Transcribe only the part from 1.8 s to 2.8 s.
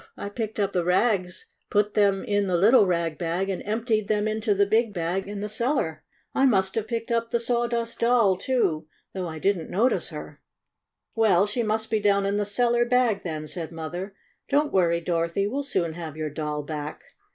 them in the